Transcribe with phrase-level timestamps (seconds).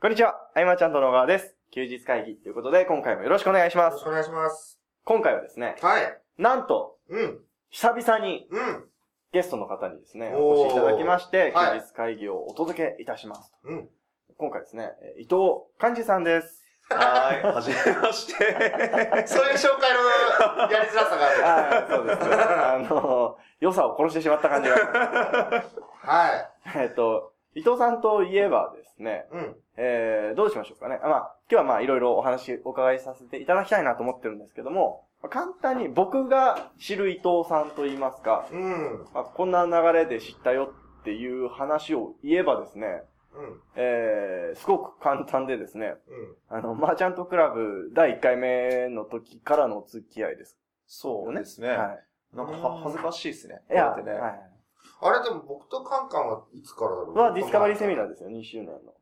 [0.00, 1.56] こんにちは、あいまちゃんと野川です。
[1.72, 4.04] 休日会議ということで、今回もよろしくお願いしますよろし。
[4.04, 4.78] くお願いします。
[5.02, 6.20] 今回はですね、はい。
[6.38, 7.40] なんと、うん。
[7.70, 8.84] 久々にうん。
[9.32, 13.52] ゲストの方にですね、お越しいただきまして、はい休日会議をお届けいたします。
[13.64, 13.88] うん。
[14.36, 16.62] 今回ですね、えー伊藤寛治さんです。
[16.90, 18.34] はい、 はじめまして。
[19.26, 21.44] そういう紹介のやりづらさがある。
[21.44, 22.20] ああ、そうです。
[22.22, 24.76] あの、良さを殺してしまった感じが。
[26.06, 29.36] はえっと、伊藤さんといえばですね、い。
[29.36, 29.56] うん。
[29.76, 31.00] えー、どうしましょうかね。
[31.02, 39.06] あまあ、今日はまあ、いろいろお話お伺いさせていただきたいなと思ってるんですけども、まあ簡単に僕が知る伊藤さんと言いますか、うん。
[39.12, 43.02] まあ、こんな流れで知ったよっていう話を言えばですね、
[43.34, 43.60] うん。
[43.76, 45.94] えー、すごく簡単でですね、
[46.50, 46.56] うん。
[46.56, 50.56] あの、マーチャントクラブ第1回目の時からのお付き合いです
[50.86, 51.68] そうですね。
[51.68, 52.36] はい。
[52.36, 53.60] なんかは恥ずかしいですね。
[53.70, 54.12] いや、ね。
[54.12, 54.57] はい。
[55.00, 57.18] あれでも僕とカンカンはいつからだろう？
[57.18, 58.92] はディスカバリーセミナーですよ、2周年の。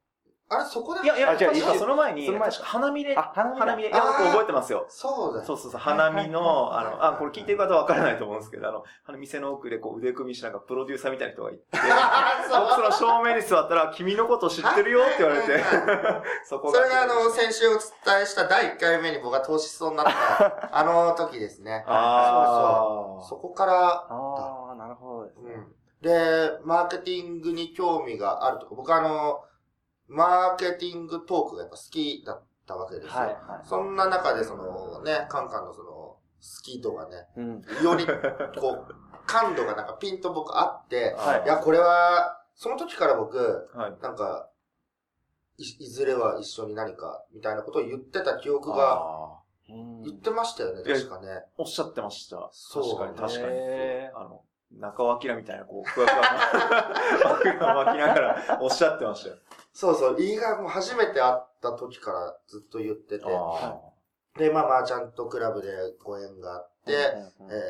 [0.48, 1.00] あれそこで？
[1.02, 4.86] いやいや、あじゃあ確かいいその前に、その前確か花見で、あ花見で、いや、僕覚えてますよ。
[4.88, 5.44] そうだよ。
[5.44, 15.64] そうそうそう、花見の、あの、あ、これ聞いてる方は分からないと思うんですけど、あの、あの店の奥でこう腕組みしながらプロデューサーみたいな人がいて、 僕その正面に座ったら、君のこと知ってるよって言われて
[16.46, 17.80] そこそれがあの、先週お伝
[18.22, 21.84] えした第1回目に僕が投資しそうになった、 あの時ですね。
[21.88, 25.54] あそこから、ああ、なるほどですね。
[25.54, 25.74] うん。
[26.06, 29.40] で、マーケティングに興味があるとか、僕あの、
[30.08, 33.12] マーケティングトークがやっぱ好きだったわけですよ。
[33.12, 33.68] はい、はい。
[33.68, 36.20] そんな中で、そのね、カンカンのその、好
[36.62, 37.62] き度がね、うん。
[37.82, 38.06] より、
[38.60, 38.94] こう、
[39.26, 43.78] 感度がなんかピンと僕あって、はいいや、これは、その時から僕、あ。
[43.78, 43.98] はい。
[44.00, 44.48] なんか、
[45.58, 51.46] い、いずれは一緒に何か、みたいなことを言ってた記憶が、言ってましたよね、確かね。
[51.58, 52.48] おっしゃってました。
[52.52, 53.60] そう確かに、確かに
[54.14, 56.24] あの、中尾明みたいな、こう、ふわふわ、
[57.38, 59.36] ふわ巻きながらおっしゃってましたよ。
[59.72, 63.24] そうそう、いいがも初めて会った時からずっと言ってて、
[64.38, 65.68] で、まあまあ、ちゃんとクラブで
[66.02, 66.92] ご縁があって、
[67.38, 67.60] うんうんえーっ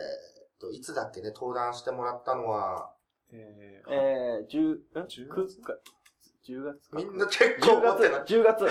[0.61, 2.93] と、いつだっけね、登壇してもらったのは、
[3.33, 5.75] えーえー、10、ん10 9か、
[6.49, 8.21] 10月かみんな結10構持ってない。
[8.25, 8.65] 月、10月、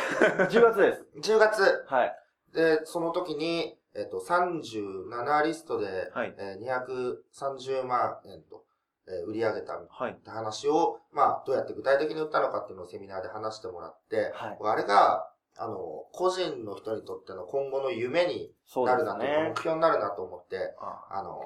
[0.55, 1.31] 10月です。
[1.31, 1.85] 10月。
[1.87, 2.15] はい。
[2.53, 6.35] で、その時に、えっと、37リストで、はい。
[6.37, 8.63] えー230万円と、
[9.07, 10.15] えー売り上げたみはい。
[10.23, 14.57] たいな話を、まあ、どうやって具体的に売ったのかっていうのをセミナーで話してもらって、はい。
[14.61, 15.77] あれが、あの、
[16.11, 18.51] 個人の人にとっての今後の夢に
[18.85, 19.57] なるなと、ね目。
[19.57, 21.39] 標になるなと思って、ああの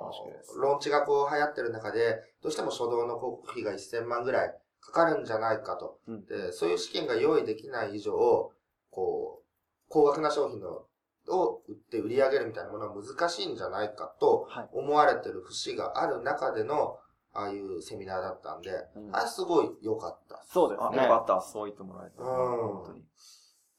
[0.59, 5.99] ローンチがこう流行ってる中で、どうしても初動の広告費が1000万ぐらいかかるんじゃないかと。
[6.07, 8.51] うんで、そういう資金が用意できない以上、
[8.89, 9.45] こう、
[9.89, 10.85] 高額な商品の
[11.29, 14.69] を売って売り上げるみたいなものは難しいんじゃないかとはい。
[14.73, 16.97] 思われてる節がある中での、
[17.33, 20.35] ああいうセミナーだったんで、うんあれすごい良かった。
[20.35, 21.03] あ、そうですね。
[21.03, 21.41] よかった。
[21.41, 22.23] そう言ってもらえた。
[22.23, 23.03] うん本当に。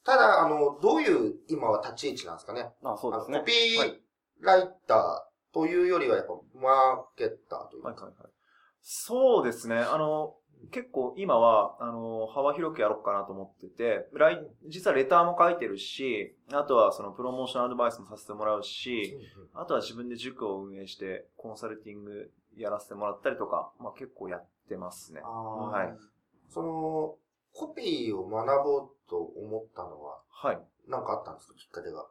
[0.03, 2.71] ただ、あの、どういう今は立ち位置なんですかね。
[2.83, 3.45] あ、そうですねコ。
[3.45, 3.97] ピはー
[4.39, 7.89] ライターというよりはやっぱマーケッターというか。
[7.89, 8.31] はいはいはい。
[8.81, 9.77] そうですね。
[9.79, 10.35] あの、
[10.69, 19.17] 結構今は、あの、幅広くやろうかなと思ってて、ライ実はレターも書いてるし、あとはそのプロモーションアドバイスもさせてもらうし、
[19.53, 25.21] あとは自分で塾を運営して、コンサルティングやらせてもらったりとか、まあ結構やってますね。
[25.21, 25.97] はい。
[26.49, 27.15] その、
[27.53, 30.59] コピーを学ぼうと思ったのは、はい。
[30.87, 32.05] 何かあったんですかきっかけが？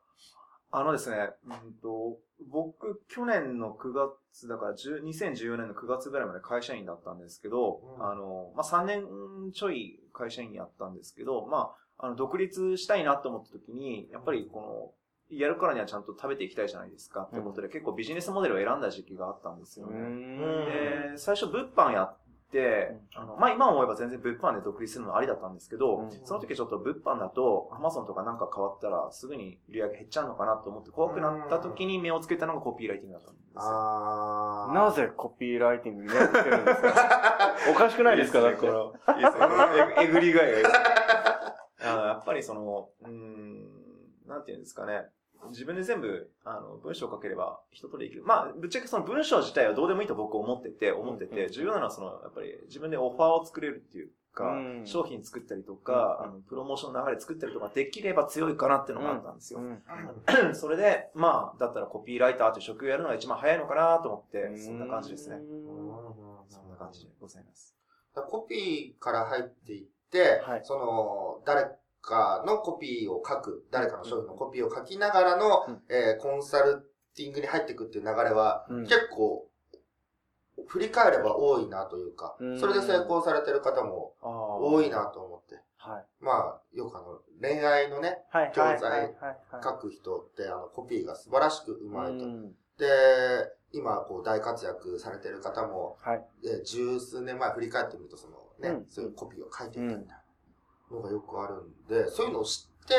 [0.72, 8.06] あのですね、うんと、僕、去年の9月、だから10 2014年の9月ぐらいまで会社員だったんですけど、うん。
[8.06, 14.94] あの、まあ、3年ちょい会社員やったんですけど、まあ、あの、独立したいなと思った時に、やっぱりこ
[15.30, 19.98] の、やるからにはちゃんと食べていきたいじゃないですかってことで、結構ビジネスモデルを選んだ時期があったんですようね。
[20.00, 20.38] ん。
[20.38, 22.19] で、最初物販やって、
[23.14, 33.60] あの、まあ、今思えば全然物販で独立するのはありだったんですけど、うんその時ちょっと物販だと、アマゾンとかなんか変わったらすぐに売り上げ減っちゃうのかなと思って怖くなった時に目をつけたのがコピーライティングだったんですよ。
[33.62, 34.74] あー。
[34.74, 37.54] なぜコピーライティングに目をつけるんですか？
[37.70, 38.40] おかしくないですか？
[38.40, 38.66] だって。
[38.66, 39.46] いいですね
[39.98, 40.78] ええぐりがいがいいですね
[41.82, 43.64] あのやっぱりその、うーん、
[44.26, 45.06] なんていうんですかね。
[45.48, 48.22] 自分で全部、あの、文章を書ければ人とできる。
[48.24, 59.60] まあ、ぶっちゃけその文章自体はどうでもいいと僕思ってて、思ってて、重要なのはその、やっぱり自分でオファーを作れるっていうか、うん商品作ったりとか、うんあの、プロモーションの流れ作ったりとかできれば強いかなっていうのがあったんですよ。
[59.60, 59.82] うん
[60.54, 65.36] それで、まあ、だったらコピーライターという職業をやるのが一番早いのかなと思って、そんな感じですね。
[65.36, 65.42] うん
[66.48, 67.76] そんな感じでございます。
[68.28, 79.46] コピーから入っていって、はいその、誰かのコピーを書く、誰かの商品のコピーを書きながらの、うんえーコンサルティングに入っていくっていう流れは、うん結構、
[80.66, 85.06] 振り返れば多いなというか、うんそれで成功されてる方も多多いな。
[85.06, 85.60] と思って。
[85.76, 86.04] はい。
[86.20, 88.52] まあ、よくあの、恋愛のね、はい。
[88.54, 89.14] 教材
[89.62, 92.24] 書く人って、あの、コピーが素晴らしくうまいと。
[92.24, 92.86] うんで、
[93.72, 96.24] 今、こう、大活躍されてる方も、はい。
[96.44, 100.19] え十数年前振り返ってみると、そのね、うんそういうコピーを書いていたみたいな
[100.94, 102.94] のがよくあるんで、そういうのを知って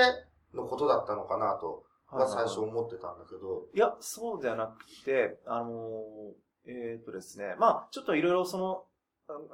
[0.56, 8.84] のことだったのかなと、は最初思ってたんだけど、いや、そうではなくて、あのーえっ、とですね、まあちょっといろいろその、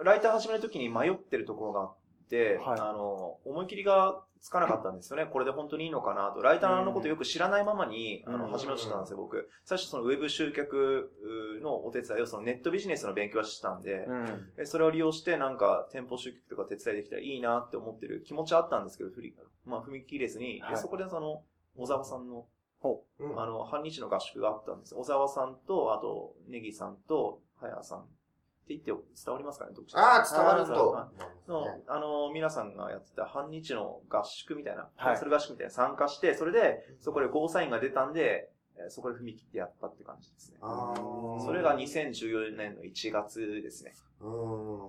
[0.04, 1.98] ライター始めるときに迷ってるところがあっ
[2.30, 2.80] て、はい。
[2.80, 5.26] あの、思い切りがつかなかったんですよね。
[5.26, 6.42] これで本当にいいのかなと。
[6.42, 9.50] ライターのことよく知らないままに、あの、うん始めようとしたんですよ、僕。
[9.64, 11.12] 最初そのウェブ集客
[11.62, 14.54] のお手伝いを、そのネットビジネスの勉強はしてたんで、うん。
[14.56, 19.36] でそれを利用してなんか店舗集客とか手伝いできたらいいなって思ってる気持ちはあったんですけど、振り、
[19.66, 21.44] まあ踏み切れずに、ではいそこでその、
[21.76, 22.46] 小沢さんの
[22.80, 24.96] ほうんあの、半日の合宿があったんです。
[24.96, 28.06] 小沢さんと、あと、ネギさんと、はやさん
[28.68, 31.10] って言って伝わりますかね、読者ああ、伝わるとあ。
[31.48, 40.58] の、あの、皆さんがやってた半日の合宿みたいな、はいそれ合宿みたいな参加して、それで、そこでゴーサインが出たんで、えーそこで踏み切ってやったって感じですね。
[40.60, 43.96] それが2014年の1月ですね。
[44.22, 44.80] うん。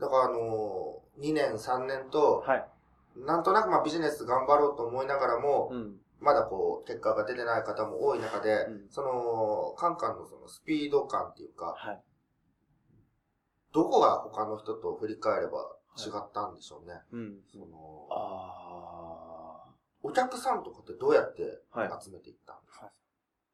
[0.00, 2.68] だからあのー、2年、3年と、はい。
[3.16, 6.00] なんとなくまあビジネス頑張ろうと思いながらも、うん。
[6.20, 12.02] まだこう、結果が出てない方も多い中で、うんその、カンカンのそのスピード感っていうか、はい。
[13.76, 15.58] どこが他の人と振り返れば
[15.98, 16.94] 違ったんでしょうね。
[17.12, 17.34] うん。
[17.52, 19.64] その、あ
[20.02, 21.80] お客さんとかってどうやってあ。
[21.80, 21.90] はい。
[22.02, 22.90] 集めていったんですか、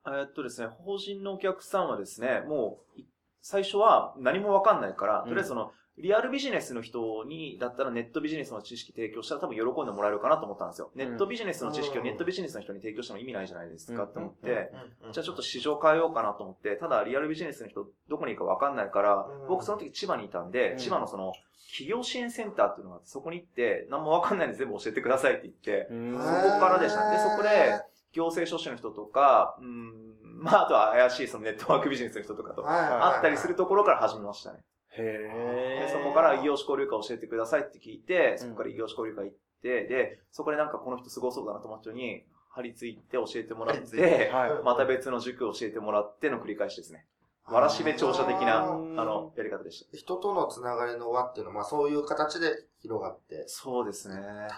[0.07, 3.05] えーっとですね、法人のお客さんはですね、もう、い
[3.41, 5.73] 最初は何もわかんないから、うんとりあえずその、
[6.03, 10.91] リアルビジネスの人に、だったらネットビジネスの知識提供したら多分喜んでもらえるかなと思ったんですよ。
[10.97, 12.07] ネットビジネスの知識をうん。
[12.07, 14.73] ネットビジネスの人に提供しても意味ないじゃないですかうんと思って、
[15.13, 20.79] じゃあちょっと市場変えようかなと思って、ただリアルビジネスの人どこにいるかわかんないからうん、僕その時千葉にいたんでう、ん。
[20.79, 21.33] 千葉のその、
[21.71, 26.13] 企業支援センターっていうのがあって、そこに行って、何もわかんないんで全部教えてくださいって言って、うん。
[26.13, 27.09] そこからでした。
[27.11, 27.81] ねでそこで
[28.13, 34.59] 行政書士の人とか、うん、まああとは怪しいそのネットワークビジネスの人とかと、あったりするところから始めましたね。
[34.99, 35.89] へでえ。
[35.93, 44.63] そこから異業種交流会教えてくださいって聞いて、そこから異業種交流会行って、で、そこでなんかこの人すごそうだなと思った人に、張り付いて教えてもらってて、はい。
[44.63, 47.07] また別の塾を教えてもらっての繰り返しですね。
[47.47, 49.97] わらしべ長者的な、あの、やり方でした。
[49.97, 54.17] 人とのつながりの輪っていうのは、まあそういう形で広がってそうですね。
[54.17, 54.51] あ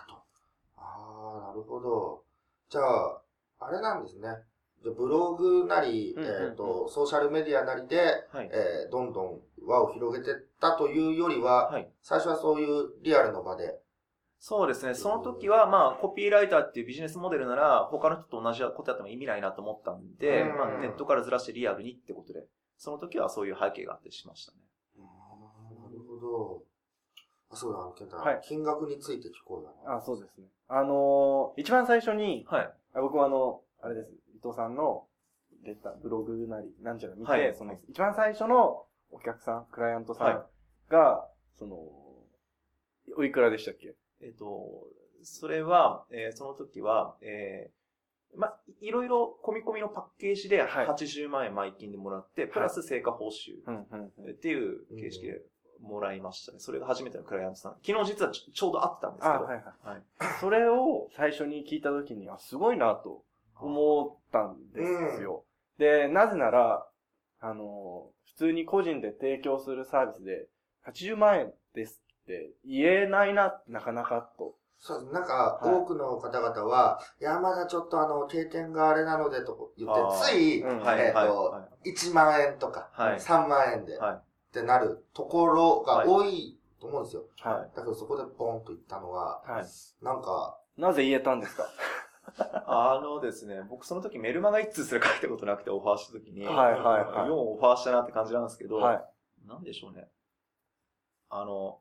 [0.77, 2.25] あ、なるほど。
[2.69, 3.21] じゃあ、
[3.61, 4.29] あれなんですね。
[4.85, 8.51] じゃあブログなり、うんうんうんえっ、と、ソーシャルメディアなりで、はい。
[8.53, 11.89] えーどんどん輪を広げてったというよりは、はい。
[12.03, 13.81] 最初はそういうリアルの場で、
[14.39, 14.93] そうですね。
[14.93, 22.45] その時は、まあ、コピーライターっていうビジネスモデルなら、他の人と同じことやっても意味ないなと思ったんで、うんまあ、ネットからずらしてリアルにってことで、
[22.77, 24.59] その時はそういう背景があってしましたね。
[24.99, 25.05] な
[25.91, 26.63] るほど。
[27.51, 29.97] あ、そうだ、あの、ケンタ、はい金額について聞こうよな。
[29.97, 30.49] あ、そうですね。
[30.69, 32.71] あのー、一番最初に、はい。
[32.95, 35.07] あ僕はあの、あれです、伊藤さんの
[35.65, 40.43] レター、ブログなり、なんちゃら見て、はいその、一番最初のお客さん、クライアントさはいん
[40.91, 41.27] が、
[41.57, 41.77] その、
[43.17, 43.95] おいくらでしたっけ？
[44.21, 44.87] えっ、と、
[45.23, 53.61] それは、えーその時は、えーまあ、いいろいろ込み込みのパッケージではい80万円前金でもらって、プラス成果報酬。
[54.33, 55.41] っていう形式で
[55.81, 56.59] もらいましたね。
[56.59, 57.77] それが初めてのクライアントさん。
[57.87, 59.45] 昨日実はちょうど会ってたんですあ、けど。
[59.45, 59.65] はいはい。
[59.89, 60.03] はい
[60.41, 63.23] それを最初に聞いたときに、あ、すごいなと
[63.61, 64.85] 思ったんで
[65.17, 65.45] すよ。
[65.79, 66.87] で、なぜなら、
[67.41, 70.47] あの、普通に個人で提供するサービスで、
[70.87, 74.55] 80万円ですって言えないな、なかなかと。
[74.79, 75.13] そうです。
[75.13, 83.97] なんか、はい多くの方々は、いや、まだちょっとあの、経験があれなので、と言って、つい、うんはい、えっとはい、は1万円とか、はい3万円で、い。
[83.97, 84.15] はい。
[84.17, 84.21] っ
[84.53, 87.25] てなるところが多いと思うんですよ。
[87.41, 89.51] はだけどそこでポンと言ったのは、い。
[89.51, 89.65] はい。
[90.03, 91.65] なんか、なぜ言えたんですか？
[92.67, 99.05] あのですね、僕その時メルマガ一通すら書いたことなくてオファーした時に、はいはいはいようオファーしたなって感じなんですけど、はい。
[99.47, 100.09] なんでしょうね。
[101.29, 101.81] あの、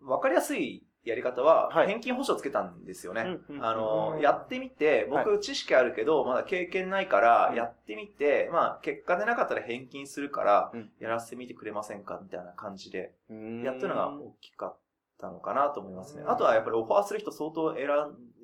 [0.00, 3.38] わかりやすいやり方は、はい返金保証つけたんですよね。
[3.60, 13.14] あの、うんやってみて、は僕知識あるけど、まだ経験ないからう、んやってみて、まあ、結果出なかったら返金するからうん、やらせてみてくれませんかみたいな感じで、
[13.64, 14.76] やったのが大きかっ
[15.18, 16.22] たのかなと思いますね。
[16.22, 17.88] うんあとはやっぱりオファーする人相当選ん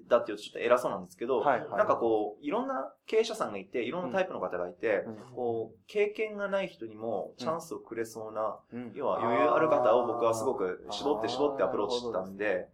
[0.08, 1.70] だっていうとちょっと偉そうなんですけど、はいはい。
[1.78, 12.68] なんかこう、いろんな経営者さんがいて、いろんなタイプの方がいて、うん、こう、経験がない人にもチャンスをくれそうな、うん要は余裕ある方を僕はすごく絞って絞ってアプローチしてたんで、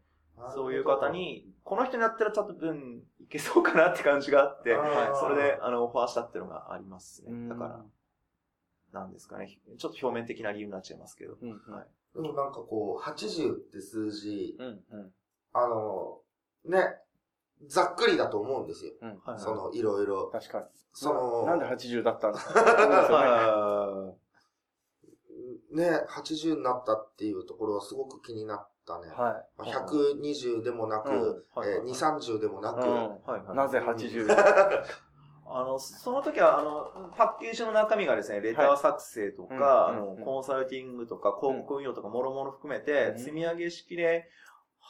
[0.55, 4.77] そういう方、に、この人になったらちょっと分いけそうかなって感じがあって、
[5.21, 7.33] それで、あの、オファーしたっていうのがありますね。
[7.33, 7.65] うんだか
[8.93, 9.59] ら、なんですかね。
[9.79, 11.37] ちょっと表面的な理由になっちゃいますけど。
[11.41, 15.13] うんうんはいでもなんかこう、80って数字、うん、うん。
[15.53, 16.21] あの、
[16.65, 16.97] ね、
[17.67, 18.93] ざっくりだと思うんですよ。
[19.03, 19.09] うん。
[19.25, 20.31] はいその、いろいろ。
[20.31, 20.65] 確かに。
[20.93, 24.15] その、ななんで80だったんですかは
[25.73, 29.09] ね、80になったっていうところはすごく気になったね。
[29.09, 32.83] はまあ120でもなく、うんはいえー2、30でもなく、い。
[32.85, 32.95] うん。
[32.95, 34.27] はいはいなぜ80
[35.51, 44.29] あの、その時は、あの、パッケージの中身がですね、レター作成とか、うんあの、うんコンサルティングとか、広告運用とか、もろもろ含めて、うん積み上げ式で、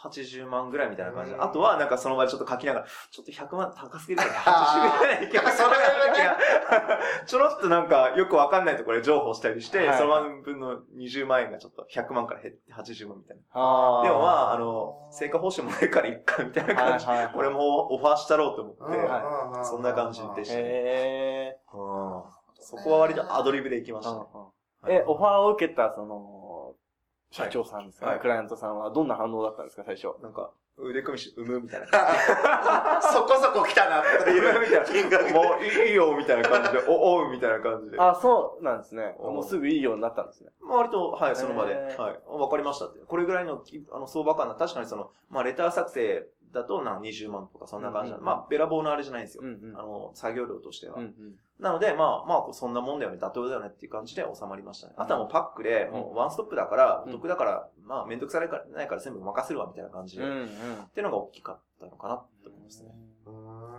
[0.05, 1.31] 80万ぐらいみたいな感じ。
[1.33, 1.37] で。
[1.37, 4.97] うんあとは、なんかその場でちょっと書きながら、ちょっと100万高すぎるからあー。
[4.97, 6.28] 80ぐらいいけそれはね
[7.26, 9.99] ちょろっとなんか、よくわかんないところで情報したりして、はい。
[9.99, 13.43] その分の20万円がちょっと100万から減って80万みたいな。
[13.52, 17.07] あでもまあ、あの、成果報酬もないからいっか、みたいな感じ。
[17.07, 17.35] で、はいはいはい。
[17.35, 20.62] これもオファーしたろうと思って、はそんな感じでしたね。
[20.64, 22.23] へうん。
[22.61, 24.26] そこは割とアドリブで行きました
[24.87, 26.38] え、オファーを受けた、その、
[27.30, 30.08] 社長さんですかね、はいクライアントさんはどんな反応だったんですか、最初。
[30.23, 31.87] なんか、腕組みし、産むみたいな。
[33.02, 34.61] そこそこ来たなっていう。
[34.61, 34.85] みたいな。
[34.85, 37.99] 金額もういいよ、みたいな感じで、 お、おう、みたいな感じで。
[37.99, 39.16] あ、そうなんですね。
[39.18, 40.50] うんもうすぐいいようになったんですね。
[40.61, 42.20] まあ割と、はい、その場で、はい。
[42.26, 43.00] わかりましたって。
[43.00, 49.43] これぐらいのき、あの、相場感な、確かにその、まあ、レター作成だと、な、20万とか、そんな感じな、うんうんまあ、べらぼうのあれじゃないんですよ。
[49.45, 50.97] うんうんあの、作業量としては。
[50.97, 51.12] うんうん。
[51.59, 54.95] なので、まあ、まあ、そんなもんだよね、妥当だよねっていう感じで収まりましたね。
[54.97, 60.25] あとはもうパックで、もうワンストップだから、うんお得だから、まあ、めんどくさいからないから全部任せるわ、みたいな感じで。
[60.25, 60.45] うんうん。
[60.45, 60.47] っ
[60.90, 62.90] ていうのが大きかったのかなって思いますね。
[63.26, 63.78] うーん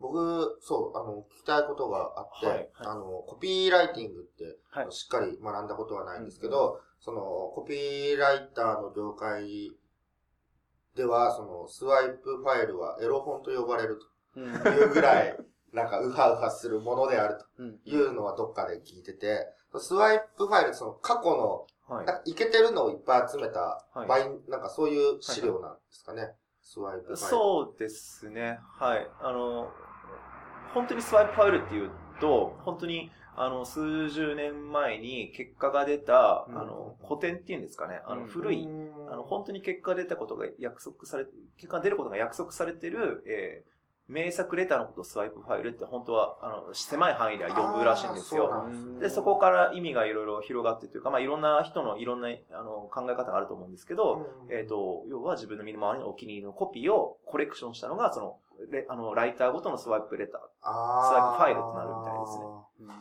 [0.00, 7.20] 僕、そう、あの、聞きたいことがあって、はいはいあの、コピーライティングって、はいしっかり学んだことはないんですけど、その、
[7.54, 9.72] コピーライターの業界
[10.98, 14.00] では、その、スワイプファイルはエロ本と呼ばれる
[14.36, 15.36] うんというぐらい、
[15.72, 22.16] なんか、ウハウハするものであるうんというのはどっかで聞いてて、スワイプファイル、その、過去の、はいなん。
[22.16, 26.32] か、いけてるのをいっぱい集めた、はいバインなんかそういう資料なんですかね。
[26.62, 27.16] スワイプファイル。
[27.16, 28.58] そうですね。
[28.78, 29.08] はい。
[29.20, 29.70] あの、
[30.74, 31.90] 本当にスワイプファイルっていう
[32.20, 38.02] と、本当に、あの、数十年前に結果が出た、うんあの、古典っていうんですかね。
[38.04, 48.66] あの、うん古い、うんあの、本当に結果が出たことが約束され、結果が出ることが約束されてる、えー名作レターのことをスワイプファイルって本当は、あの、狭い範囲では呼ぶらしいんですよ。
[48.94, 58.38] そでそこから意味がいろいろ広がってというか、まあ、いろんな人のいろんな、あの、考え方があると思うんですけど、うんえっ、と、要は自分の身の回りのお気に入りのコピーをコレクションしたのが、その、
[58.70, 60.40] レあの、ライターごとのスワイプレター。
[60.62, 62.94] あスワイプファイルとなるみたいですねね。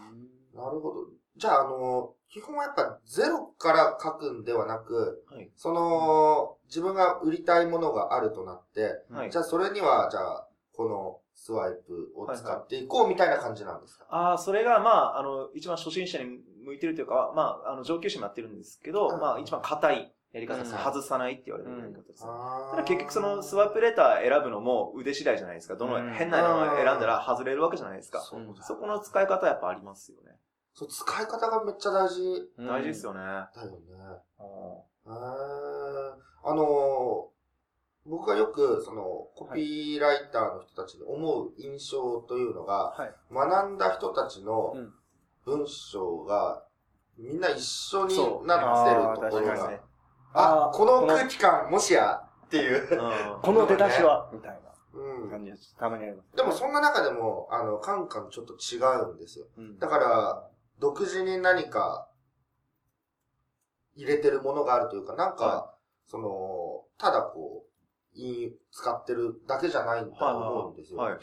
[0.55, 1.05] なるほど。
[1.37, 5.49] じゃあ、あの、基本はやっぱゼロから書くんではなく、はい。
[5.55, 9.37] その、自分が売りたいものがあるとなって、はいじ。
[9.37, 20.77] ゃあそれには、じゃあ、このスワイプを使っていこうみたいな感じなんですか、ああ、それが、まあ、あの、一番初心者に向いてるというか、まあ、あの、上級者もやってるんですけど、うんまあ、一番硬いやり方ですね。
[20.77, 22.29] うん外さないって言われるやり方ですね。
[22.29, 25.75] あーただ結局そのスワイプレター選ぶのも腕次第じゃないですか。
[25.75, 28.19] どのうん変なのを選んだら外れるわけじゃないですか。
[28.19, 28.35] そ
[28.75, 30.36] この使い方はやっぱありますよね。
[30.77, 32.21] そう、使い方がめっちゃ大事
[32.55, 33.19] 大事ですよね。
[33.19, 33.77] だよね。
[35.07, 35.17] うん
[36.43, 37.37] あのー
[38.09, 39.03] 僕がよく、その、
[39.35, 43.13] コピーライターの人たちに思う印象というのが、はい。
[43.33, 44.93] 学んだ人たちのうん
[45.43, 46.63] 文章が、
[47.17, 48.15] みんな一緒に
[48.47, 49.81] なってるところがね、
[50.33, 52.87] あ、この空気感、もしや、っていう。
[52.91, 54.59] うんこの出だしは、みたい
[54.93, 55.75] うんな感じです。
[55.77, 56.35] たまにあります。
[56.35, 58.77] でもそんな中でも、あの、カンカンちょっと違
[59.11, 59.47] うんですよ。
[59.57, 60.47] うんだから、
[60.79, 62.09] 独自に何か
[63.95, 65.73] 入れてるものがあるというか、なんか、は
[66.05, 67.67] その、ただこう、
[68.19, 70.99] い使ってるだけじゃないんだと思うんですよ。
[70.99, 71.17] はい。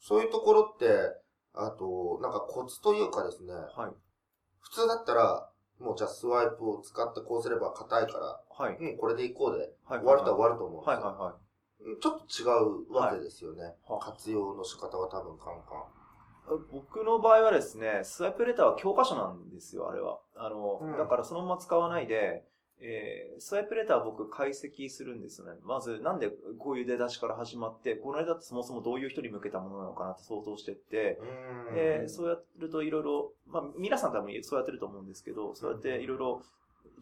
[0.00, 0.86] そういうところって、
[1.54, 3.92] あと、なんかコツというかですね、はい。
[4.60, 5.48] 普通だったら、
[5.78, 8.76] もうじゃあスワイプを使ってこうすれば硬いから、はい。
[8.76, 10.00] うん、これでいこうで、はい。
[10.00, 11.06] 終わるとは終わると思うんですよ。
[11.06, 11.34] はいはいはい。
[11.34, 12.44] うんちょっと違
[12.92, 13.74] うわけですよね。
[13.88, 15.99] は活用の仕方は多分カンカン。
[16.70, 20.18] 僕の場合はですね、スワイプレターは教科書なんですよ、あれは。
[20.36, 22.44] あの、うんだからそのまま使わないで、
[22.82, 25.52] えー、スワイプレターは僕解析するんですよね。
[25.64, 31.20] まず、なんでこういう出だしから始まって、この間ってそもそもどういう人に向けたものなのかなって想像してって、
[31.68, 36.42] うんで、そうやるといろいろ、まあ、皆さん多分そうやってると思うんですけど、そうやっていろいろ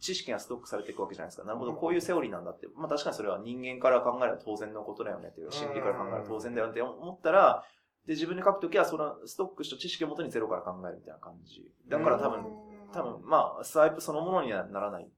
[0.00, 1.46] 知識がストックされていくわけじゃないですか。
[1.46, 2.66] なるほど、こういうセオリーなんだって。
[2.76, 7.64] まあ確かにそれは人間から考えれば当然のことだよねっていう、心理から考えれば当然だよねって思ったら、
[8.08, 11.70] で、自分で書くときはそのストックした知識をもとにゼロから考えるみたいな感じ。
[11.88, 12.42] だから多分、
[12.90, 15.10] 多分、まあ、スワイプそのものにはならない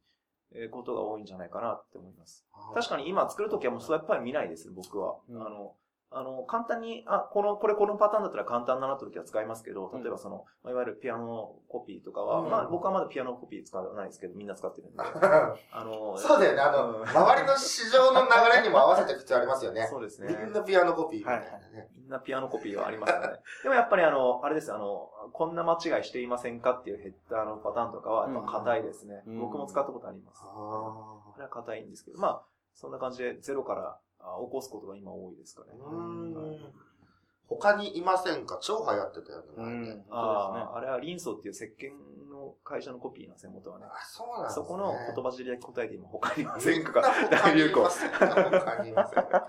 [0.52, 2.44] えーことが多いんじゃないかなって思います。
[2.74, 5.18] 確かに今作るときはもうスワイプファイル見ないです、僕は。
[5.28, 5.76] うんあの、
[6.12, 14.98] あの、簡単に、あ、この、これこのパターンだったら簡単だなと時は使いますけど、例えばその、まあいわゆるピアノコピーとかは、うんまあ僕はまだピアノコピー使わないですけど、みんな使ってるんで。
[15.70, 16.60] あの、そうだよね。
[16.60, 19.86] あの、うん周りの市場の流れにも合わせていく必要ありますよね。
[19.90, 20.36] そうですね。
[20.44, 21.90] みんなピアノコピーみたいなね。
[21.96, 23.28] みんなピアノコピーはありますよね。
[23.62, 29.22] で もやっぱりあの、あれですあの、こんな間違いしていませんかっていうヘッダーのパターンとかは、やっぱ硬いですね。
[29.26, 30.42] うん僕も使ったことあります。
[30.44, 32.42] ああれは硬いんですけど、まあ、
[32.74, 34.00] そんな感じでゼロからあ
[34.46, 35.68] 起こすことが今多いですかね。
[37.48, 38.58] 他にいませんか？
[38.62, 39.46] 超流行ってたよね。
[39.56, 40.04] う前ねん。
[40.10, 41.90] ああ、あれはリンソっていう石鹸
[42.30, 43.86] の会社のコピーなんですね、元はね。
[43.88, 44.64] あ、そうなんですね。
[44.66, 47.02] そこの言葉尻で答えて今他にいまみせんか？
[47.28, 47.90] 大流行にいま。
[47.90, 48.18] せんか？
[48.28, 49.48] 他にいませんか？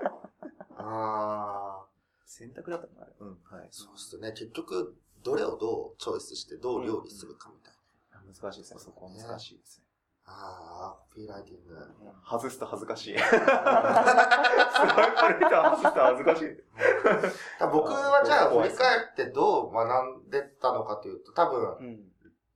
[0.78, 1.86] ああ。
[2.26, 3.04] 選択だったかな？
[3.04, 3.68] あれうん、はい。
[3.70, 4.32] そうっすね。
[4.32, 7.80] 結局、どれをどうチョイスしてどう料理するかみたいな。
[8.34, 9.86] 難しいですね、そこは難しいですね。
[10.26, 11.76] ああ、コピーライティング。
[12.30, 13.18] 外すと恥ずかしい。
[13.20, 13.50] すごいこ
[15.28, 16.64] れ見たら外すと恥ずかしい。
[17.72, 22.12] 僕はじゃあ振り返ってどう学んでったのかというと、多分、うん。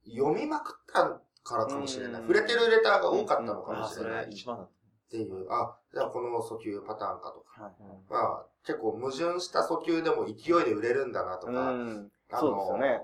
[0.08, 2.22] 読みまくったからかもしれない。
[2.22, 4.24] うん触れてるレターが多かったのかもしれない。
[4.26, 4.68] っ一番だっ
[5.10, 7.62] ていう、あ、じゃあこの訴求パターンかとか。
[7.64, 7.72] はい。
[7.78, 7.84] た。
[7.84, 12.12] うんまあ、結構矛盾した訴求でも勢いで売れるんだなとか、うん。
[12.30, 13.02] あそうですよね。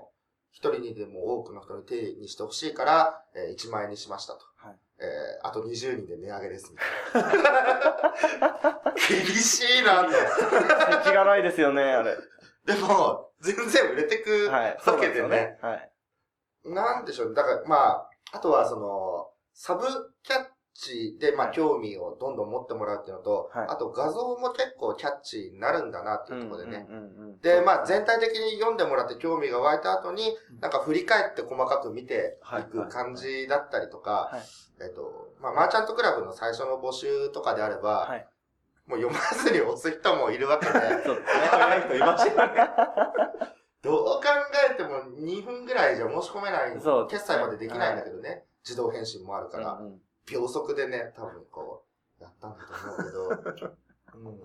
[0.51, 4.45] 一人にでも多くの人に手にしてほしいから、えー1万円にしましたと。
[4.99, 8.81] はいえーあと20人で値上げですみたいな。
[9.09, 10.11] 厳しいなと。
[10.11, 12.17] 世知辛いですよね、あれ。
[12.65, 14.77] でも、全然売れてくはい。
[14.85, 15.59] わけでね。。
[15.61, 15.91] はい。
[16.63, 17.35] なんでしょうね。
[17.35, 19.85] だから、まあ、あとはその、サブ
[20.23, 21.55] キャッチで、まあ、はい。
[21.55, 23.67] 興味をどんどん持ってもらうっていうのと、はい。
[23.69, 26.87] あと画像も結構キャッチーになるんだなっていうところでね。
[27.41, 34.41] で、まあ、全体的に読んでもらって興味が湧いた後にうん、なんか振り返って細かく見てはいいく感じだったりとかはい、
[34.83, 38.27] えっと、まあ、マーチャントクラブの最初の募集とかであれば、はい。
[38.85, 41.21] もう読まずに押す人もいるわけで、 そうですね。
[41.49, 42.69] 早い人いましたね。
[43.81, 44.21] どう考
[44.71, 46.73] えても2分ぐらいじゃ申し込めない、
[47.07, 51.83] 決済までできないんだけどね、自動返信もあるから、うんうん秒速でね、多分こ
[52.19, 53.69] う、やったんだと思うけど、
[54.15, 54.41] うん。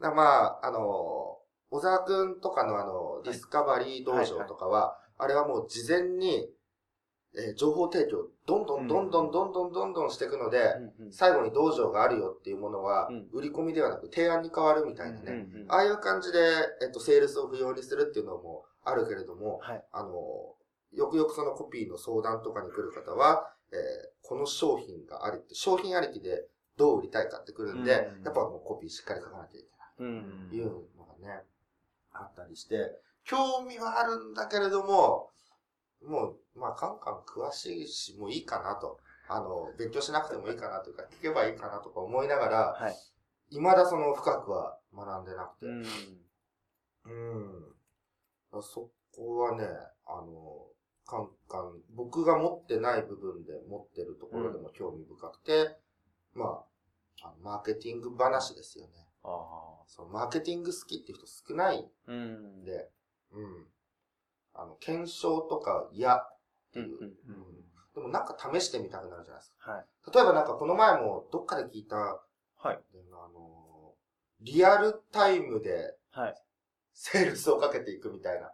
[0.00, 1.38] だまあ、あの、
[1.70, 6.48] 小沢くんとかのあの、ディスカバリー道場とかは、あれはもう事前に、
[7.34, 10.58] えー情報提供、どんどんどんどんどんどんどんどんしていくので、
[10.98, 15.24] うんうん最後に道場があるよっていうものはうん、売り込みではなく提案に変わるみたいなね。
[15.26, 16.38] うんうんああいう感じで、
[16.82, 19.84] えっと、セールスを不要にするっていうのもあるけれども、はい。
[19.92, 20.10] あの、
[20.92, 29.68] よくよくそのコピーの相談とかに来る方は、えーこの商品がありって、商品ありきでどう売りたいかってくるんで、うんやっぱもうコピーしっかり書かなきゃいけ
[30.04, 30.56] ない。
[30.56, 31.44] いうのがね、
[32.12, 35.28] あったりして、興味はあるんだけれども、
[36.06, 38.98] もう、まあ、カンカン詳しいし、もういいかなと。
[39.28, 42.94] あの、勉強しなくてもいいかなというか、聞けばいいかなとか思いながら、はい。
[43.50, 45.66] 未だその深くは学んでなくて。
[45.66, 45.84] うん。
[48.54, 48.62] うん。
[48.62, 49.64] そこはね、
[50.06, 50.66] あの、
[51.06, 55.76] カンカン、僕が持ってない部分で持ってるところでも興味深くて、
[56.34, 56.64] ま
[57.22, 58.90] あ、あのマーケティング話ですよね。
[59.22, 59.84] ああ。
[59.86, 62.64] そのマーケティング好きって人少ないうんん。
[62.64, 62.88] で、
[63.32, 63.66] うん。
[64.54, 66.38] あの、検証とか嫌っ
[66.72, 66.86] ていう。
[66.86, 67.62] うんうんうん
[67.94, 69.70] でもなんか試してみたくなるじゃないですか。
[69.70, 69.84] はい。
[70.14, 72.78] 例えばなんかこの前もどっかで聞いた、はい。
[73.12, 73.92] あの、
[74.40, 76.42] リアルタイムではい。
[76.94, 78.50] セールスをかけていくみたいな。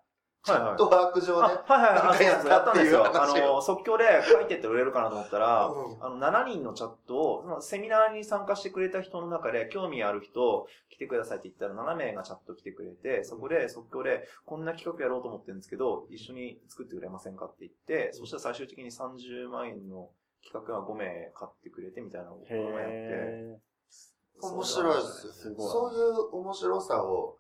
[0.49, 0.71] チはいはい。
[0.71, 1.33] ャットワーク上で。
[1.33, 2.05] あ、はいはいはい。
[2.05, 3.05] なんかやったやったんですよ。
[3.05, 3.43] あっていう。
[3.43, 6.05] 話をの、即興で書いてって売れるかなと思ったら、うん。
[6.05, 20.11] あの、7人のチャットを、セミナーに参加してくれた人の中で、興味ある人、来てくださいって言ったら7名がチャット来てくれて、そこで即興で、こんな企画やろうと思ってるんですけど、一緒に作ってくれませんかって言って、そしたら最終的に30万円の
[20.45, 23.59] 企画が5名買ってくれてみたいなこの前やって、へ
[24.41, 25.33] 面白いですよ。
[25.33, 27.39] すごいそういう面白さを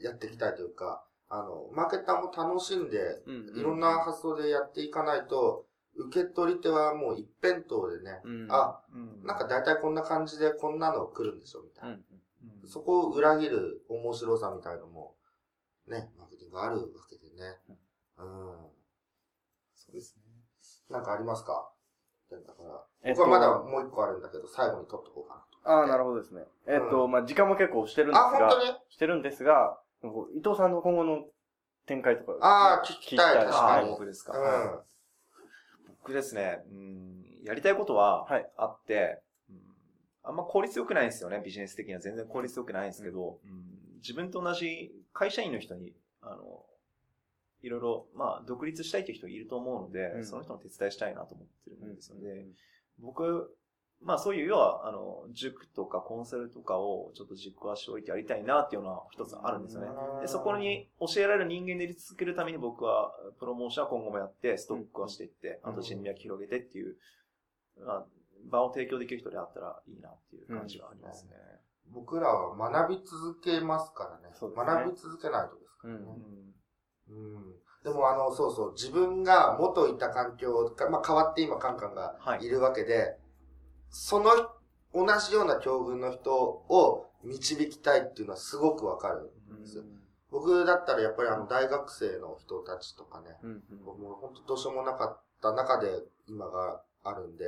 [0.00, 3.50] やっていきたいというか、あの、マーケッターも楽しんで、ー。
[3.50, 8.46] うんいろんな発想でやっていかないと、受け取り手はもう一辺倒でね、うん。
[8.50, 11.90] あ、うんなんか大体こんな感じでこんなの来るんでしょみたいな。
[11.90, 12.04] うん。
[12.62, 15.14] うんそこを裏切る面白さみたいのも、
[15.86, 17.58] ね、マーケティングあるわけでね。
[18.18, 18.26] うん。
[19.74, 20.22] そうですね。
[20.90, 21.70] なんかありますか？
[22.30, 25.70] だから、えっと僕はまだもう一個あるんだけど、最後に取っとこうかなと。
[25.70, 26.44] ああ、なるほどですね。
[26.66, 28.66] えっと、まあ、時間も結構してるんですあ、本が、当に？
[28.90, 29.80] してるんですが、
[30.34, 31.24] 伊藤さんの今後の
[31.86, 33.90] 展開とか、ああ、聞きたい、確ああ、かに。
[33.90, 34.32] 僕ですか？
[34.38, 34.80] うん。
[36.00, 39.56] 僕ですね、うん、やりたいことははいあって、うん
[40.24, 46.64] あんま効率良くないんですよね、ビジネス的には全然効率良くないんですけど、うん自分と同じ会社員の人に、あの、
[47.62, 52.30] いろいろ、まあ、独立したいという人いると思うので、うんその人の手伝いしたいなと思ってるんですよね。
[52.30, 52.52] うん
[53.00, 53.56] 僕
[54.00, 59.88] まあそういう、要は、あの、塾とかコンサルとかをちょっと軸足を置いてやりたいなっていうのは一つあるんですよね。
[60.20, 66.96] で、そこに教えられる人間でい続けるために僕は、プロモーションは今後もやって、ストックはしていって、あと人脈広げてっていう、
[67.84, 68.06] まあ、
[68.50, 71.32] 場を提供できる人であったらいいなっていう感じはありますね。
[71.90, 74.28] 僕らは学び続けますからね。
[74.28, 76.00] ね学び続けないとですからね。
[77.10, 83.18] うん、うんでもあの、そうそう、自分が元いた環境か、まあ変わって今カンカンがいるわけで、はい、
[83.90, 84.30] その
[84.94, 89.84] 同じような境遇の人を導きたいっていうのはすごくわかるんですよ。
[90.30, 95.88] 僕だったらやっぱりあの大学生の人たちとかね、うんうん、もう本当どうしようもなかった中で
[96.28, 97.44] 今があるんで、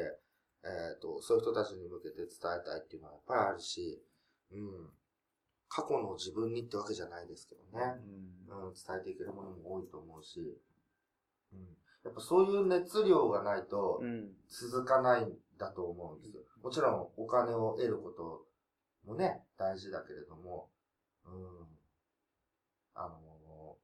[0.65, 4.03] えっ、ー、と、そういう人たちに向けて伝えたいっていうのはやっぱりあるし、
[4.53, 4.89] うん。
[5.69, 7.85] 過去の自分にってわけじゃないですけどね。
[8.49, 10.59] うん、うん、伝えていけるものも多いと思うし、
[11.53, 11.61] うん。
[12.05, 14.03] やっぱそういう熱量がないと
[14.49, 16.41] 続かないんだと思うんですよ。
[16.63, 18.47] もちろんお金を得ること
[19.07, 20.71] もね、大事だけれども、
[21.27, 21.33] うん。
[22.95, 23.77] あの、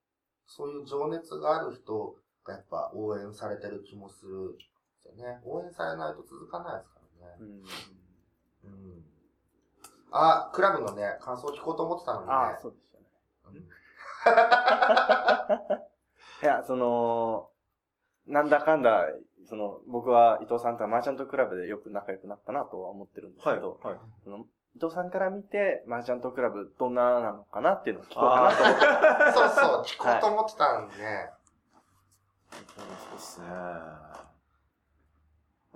[0.47, 4.65] そういう情熱がある人がやっぱ応援されてる気もするんで
[5.03, 5.41] すよね。
[5.45, 7.35] 応援されないと続かないですからね。
[7.41, 7.63] うん。
[8.65, 8.69] う
[9.03, 9.07] ん
[10.19, 12.33] あ、クラブのね、感想聞こうと思ってたのにね。
[12.33, 12.99] あそうでした
[13.51, 13.61] ね。
[16.43, 17.51] いや、その、
[18.27, 19.07] なんだかんだ、
[19.47, 28.85] その、僕は伊藤さんとはマーチャントクラブでよく仲良くなったなとは思ってるんですけど、はいはい、その伊藤さんから見て、マーチャントクラブどんななのかなっていうのを聞こうかなと思って。
[29.39, 31.05] そうそう、聞こうと思ってたんでね。
[31.05, 31.33] はい、
[32.77, 33.47] そうですね。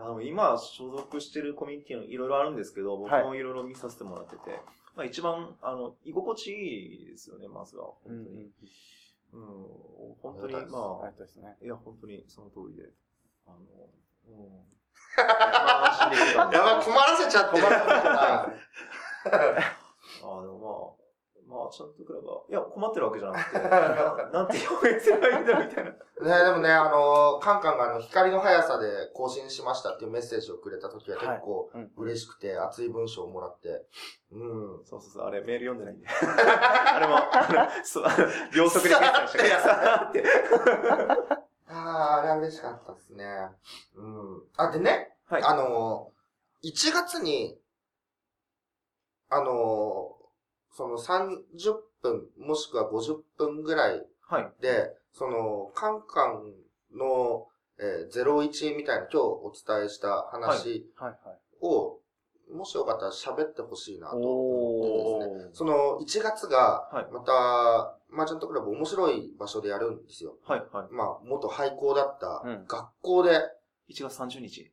[0.00, 4.60] あの今所属してるコミュニティのいろいろあるんですけど、僕もいろいろ見させてもらってて、はい、
[4.96, 7.86] まあ一番、あの、居心地いいですよね、まずは。
[8.04, 8.50] 本当に。
[9.32, 9.42] うん、
[10.08, 12.90] うん、本当に、まあ、ね、いや、本当にその通りで。
[13.50, 13.66] あの、
[14.28, 14.54] うん。
[16.52, 17.66] やば、困らせちゃってる。
[17.66, 18.46] あ
[20.22, 21.00] あ、でもまあ、
[21.50, 25.90] まあ、ちゃんとクラブは、いや、困ってるわけじゃなくて、なんて表現すればいいんだみたいな。
[25.90, 33.84] ね、でもね、あの、カンカンがあの、光の速さで更新しましたっていうメッセージをくれた時は結構嬉しくて、熱い文章をもらって、
[34.30, 34.84] うん。
[34.84, 36.06] そうそうそう、あれメール読んでないんで。
[36.06, 38.16] あれも、あの、そう、あの、
[38.54, 40.24] 秒速で決済してさ って。
[41.86, 43.24] ああ、あれは嬉しかったですね。
[43.96, 44.42] うん。
[44.56, 46.12] あ、でね、はい、あの、
[46.64, 47.56] 1月に、
[49.28, 50.16] あの、
[50.72, 51.40] その30
[52.02, 54.06] 分、もしくは50分ぐらい
[54.60, 56.52] で、はい、その、カンカン
[56.96, 57.46] の、
[57.78, 60.86] えー、01みたいな今日お伝えした話
[61.62, 61.98] を、
[62.52, 65.50] もしよかったら喋ってほしいなと思ってですね。
[65.52, 70.36] その1月が、また、マーチャントクラブ面白い場所でやるんですよ。
[70.46, 70.86] はいはい。
[70.90, 74.72] まあ、元廃校だった学校で、うん、1月30日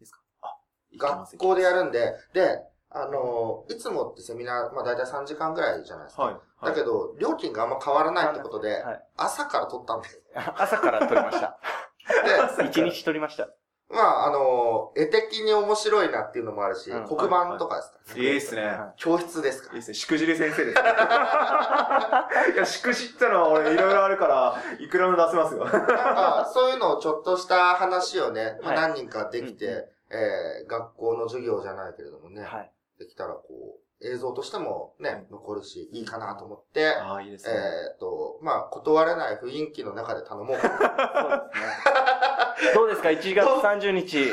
[0.00, 0.20] ですか？
[0.42, 0.56] あ、
[0.96, 2.58] 学校でやるんで、で、
[2.90, 6.22] あの、いつもってセミナー、まあ大体3時間ぐらいじゃないですか。
[6.24, 6.36] はい。
[6.66, 10.22] だけど、料金があんま変わらないってことで、はい、朝から取ったんです。
[10.56, 11.58] 朝から取りました。
[12.58, 13.48] で、 1日取りました。
[13.92, 18.78] まあ、あの、絵的に面白いなっていうのもあるし、うん、黒板とかですか、ね、いいっすね。
[18.96, 19.74] 教室ですか？
[19.74, 19.94] いいっすね。
[19.94, 20.88] しくじり先生です、ね。
[22.54, 25.64] いや、しくじったのは俺いろいろあるから、いくらも出せますよ。
[25.64, 32.42] なんか、そういうのをちょっとした話をね、まあ、何人かできて、はい、えー、学校の授業じゃないけれどもね。
[32.42, 37.54] はいできたらこう、映像としてもね、残るし、いいかなと思って、ああ、いいですね。
[37.54, 40.74] えっ、と、まあ、断れない雰囲気の中で頼もうかな。
[40.74, 42.74] そうですね。
[42.74, 44.28] どうですか ?1 月30日、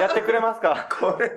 [0.00, 0.88] やってくれますか？
[1.00, 1.32] これ、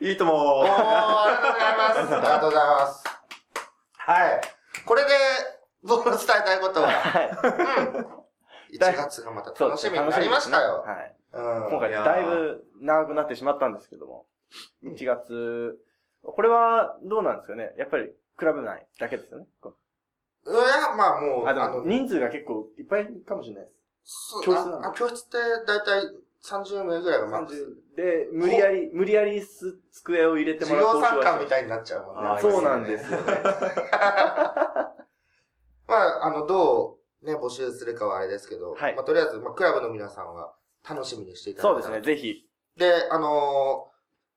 [0.00, 0.36] いいと思う。
[0.36, 1.98] おー、ありがとうございます。
[1.98, 3.04] ありがとうございます。
[3.98, 4.40] はい。
[4.86, 5.08] これで、
[5.82, 7.30] 僕の伝えたいことは、はい。
[7.30, 8.18] うん。
[8.72, 10.84] 1月がまた楽しみになりましたよ。
[10.86, 11.14] はい。
[11.32, 14.26] うん、今回だいぶ長くなってしまったんですけども。
[14.84, 15.78] 1月、
[16.22, 17.74] これはどうなんですかね？
[17.78, 19.46] やっぱりクラブ内だけですよね？
[20.46, 21.46] いや、まあもう。
[21.46, 23.70] あ、でも人数が結構いっぱいかもしれないで
[24.04, 24.40] す。
[24.42, 26.02] 教室あ教室ってだいたい
[26.42, 27.76] 30名ぐらいがマックス。
[27.96, 30.92] で、無理やり、無理やり机を入れてもらうと。
[31.00, 32.40] 授業参観みたいになっちゃうもんね。
[32.40, 33.26] そうなんですよね。
[35.88, 40.54] まあ、あの、どうね、募集するかはあれですけど、はい、まあ、とりあえず、まあ、クラブの皆さんは
[40.88, 41.82] 楽しみにしていただいて。
[41.82, 42.48] そうですね、ぜひ。
[42.76, 43.90] で、あの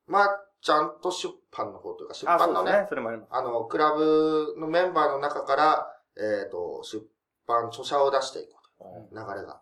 [0.08, 3.30] まあ、ちゃんと出版の方というか、出版のね、あ、ね、それもあります。
[3.32, 7.04] あの、クラブのメンバーの中から、えっ、ー、と、出
[7.48, 9.10] 版著者を出していこうと。
[9.12, 9.62] 流れが。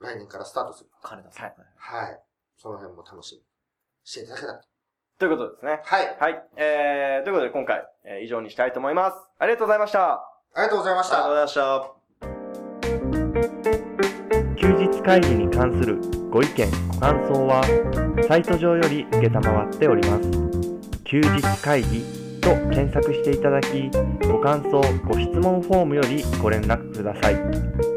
[0.00, 0.90] 来年からスタートする。
[1.02, 1.44] 金田さん。
[1.44, 1.54] はい。
[1.76, 2.20] はい。
[2.56, 3.42] その辺も楽しみ
[4.04, 4.68] していただけたらと。
[5.18, 5.80] ということですね。
[5.84, 6.16] はい。
[6.18, 6.48] はい。
[6.56, 9.16] えー、ということで今回、えー、以上にしたいと思います。
[9.38, 10.14] ありがとうございました。
[10.14, 10.24] あ
[10.56, 11.24] りがとうございました。
[11.24, 12.02] ありがとうございました。
[14.56, 17.62] 休日会議に関するご意見、ご感想は、
[18.26, 20.30] サイト上より受けたまわっております。
[21.04, 22.02] 休日会議
[22.40, 23.90] と検索していただき、
[24.26, 27.91] ご感想、ご質問フォームよりご連絡ください。